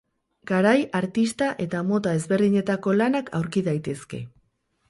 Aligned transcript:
Garai, 0.51 0.79
artista 0.99 1.51
eta 1.67 1.83
mota 1.91 2.13
ezberdinetako 2.21 2.97
lanak 3.03 3.33
aurki 3.41 3.67
daitezke. 3.69 4.23